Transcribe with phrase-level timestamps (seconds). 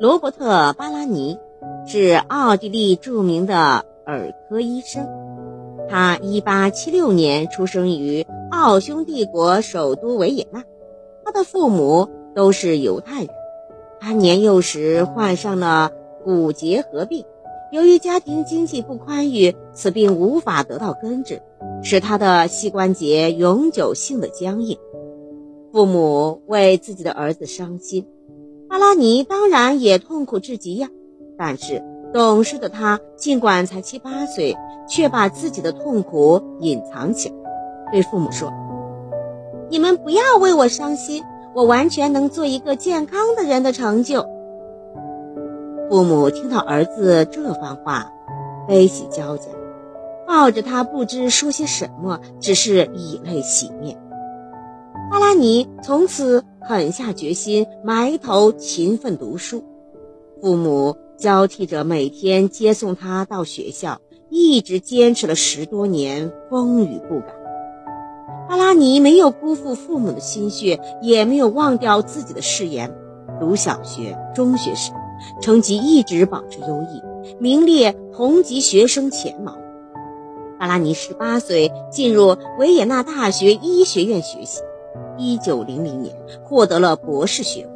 [0.00, 1.40] 罗伯特·巴拉尼
[1.84, 5.08] 是奥地利著名的耳科医生。
[5.88, 10.62] 他1876年出生于奥匈帝国首都维也纳，
[11.24, 13.30] 他的父母都是犹太人。
[13.98, 15.90] 他年幼时患上了
[16.22, 17.24] 骨节合并，
[17.72, 21.42] 由于家庭经济不宽裕，此病无法得到根治，
[21.82, 24.78] 使他的膝关节永久性的僵硬。
[25.72, 28.06] 父母为自己的儿子伤心，
[28.68, 30.88] 阿拉尼当然也痛苦至极呀。
[31.36, 31.82] 但是
[32.12, 34.56] 懂事的他，尽管才七八岁，
[34.88, 37.34] 却把自己的痛苦隐藏起来，
[37.92, 38.52] 对父母说
[39.70, 41.22] ：“你们不要为我伤心，
[41.54, 44.26] 我完全能做一个健康的人的成就。”
[45.88, 48.12] 父母听到儿子这番话，
[48.66, 49.44] 悲喜交加，
[50.26, 53.96] 抱着他不知说些什么，只是以泪洗面。
[55.10, 59.64] 巴拉尼从此狠下决心，埋头勤奋读书。
[60.40, 67.34] 父母交替着每天接送他到学校，一直坚持了十多年，风雨不改。
[68.48, 72.94] 阿拉尼没有辜负父母的心血，也没有忘掉自己的誓言。
[73.40, 74.92] 读小学、中学时，
[75.40, 77.02] 成绩一直保持优异，
[77.38, 79.56] 名列同级学生前茅。
[80.58, 84.60] 阿拉尼十八岁进入维也纳大学医学院学习。
[85.18, 87.70] 一九零零年获得了博士学位。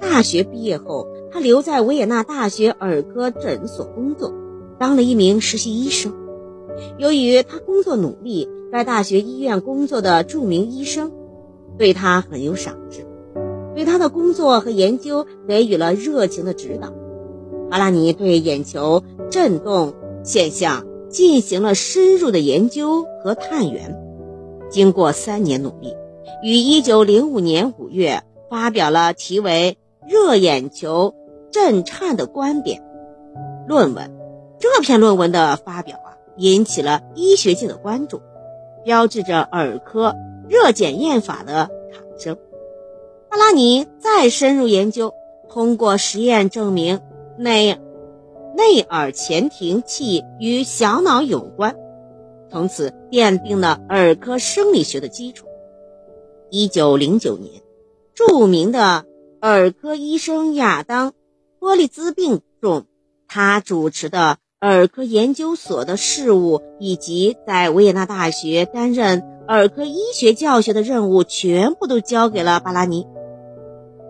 [0.00, 4.32] 大学毕业后，他留在维也纳大学儿科诊所工作，
[4.78, 6.12] 当了一名实习医生。
[6.98, 11.12] 由于他工作努力，该大学医院工作的著名医生
[11.78, 13.06] 对他很有赏识，
[13.74, 16.92] 对他的工作和研究给予了热情的指导。
[17.70, 23.98] 巴拉尼对眼球振动现象进行了深入的研究和探源。
[24.68, 25.94] 经过三年努力。
[26.42, 29.76] 于一九零五年五月发表了题为
[30.08, 31.14] 《热眼球
[31.50, 32.80] 震颤的观点》
[33.68, 34.10] 论文。
[34.58, 38.20] 这篇论文的发表啊，引起了医学界的关注，
[38.84, 40.14] 标志着耳科
[40.48, 42.36] 热检验法的产生。
[43.28, 45.14] 巴拉尼再深入研究，
[45.48, 47.00] 通过实验证明
[47.36, 47.78] 内
[48.56, 51.74] 内耳前庭器与小脑有关，
[52.50, 55.46] 从此奠定了耳科生理学的基础。
[56.54, 57.62] 一九零九年，
[58.14, 59.06] 著名的
[59.40, 61.10] 耳科医生亚当·
[61.58, 62.84] 波利兹病重，
[63.26, 73.06] 他主持的耳科研究所的事务以及在维也纳大学担任耳科医学教学的任务，全部都交给了巴拉尼。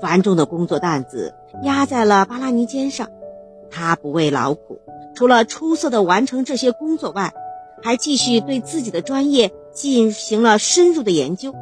[0.00, 3.10] 繁重的工作担子压在了巴拉尼肩上，
[3.70, 4.80] 他不畏劳苦，
[5.14, 7.34] 除了出色的完成这些工作外，
[7.82, 11.54] 还继续对自己的专业进行了深入的研究。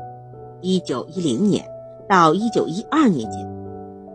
[0.60, 1.64] 一九一零年
[2.08, 3.48] 到一九一二年间，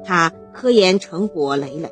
[0.04, 1.92] 他科研成果累累，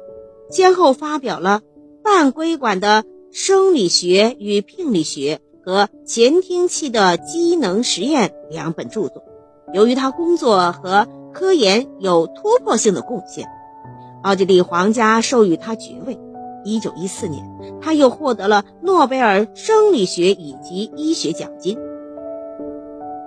[0.49, 1.61] 先后发表了
[2.03, 9.23] 《半规管的生理学与病理学》和《前听器的机能实验》两本著作。
[9.73, 13.47] 由于他工作和科研有突破性的贡献，
[14.23, 16.19] 奥地利皇家授予他爵位。
[16.63, 17.43] 一九一四年，
[17.81, 21.77] 他又获得了诺贝尔生理学以及医学奖金。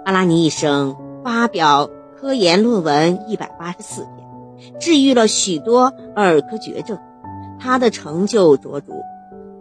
[0.04, 0.94] 阿拉尼一生。
[1.24, 1.88] 发表
[2.20, 6.98] 科研论文一百八十四篇，治愈了许多耳科绝症。
[7.58, 8.92] 他的成就卓著，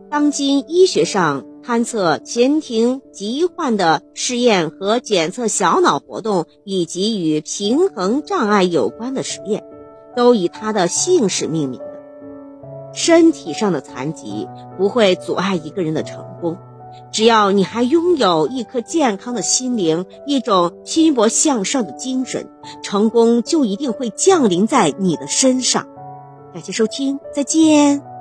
[0.10, 9.64] 当今医学上勘测前庭疾患的试验和检测小脑活动以及与平衡障碍有关的实验，
[10.18, 11.94] 都以他的姓氏命名的。
[12.92, 16.58] 身体上的残疾不会阻碍一个人的成功。
[17.12, 22.50] 只要你还拥有一颗健康的心灵，一种拼搏向上的精神，
[22.84, 25.88] 成功就一定会降临在你的身上。
[26.54, 28.13] 感谢收听，再见。